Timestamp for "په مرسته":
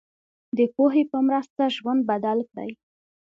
1.11-1.63